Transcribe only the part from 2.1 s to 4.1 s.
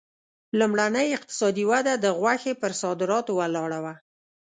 غوښې پر صادراتو ولاړه وه.